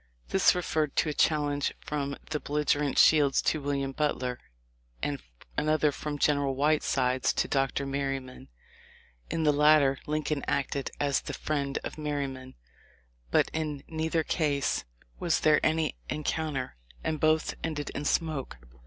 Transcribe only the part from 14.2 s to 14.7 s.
THE LIFE OF LINCOLX. 225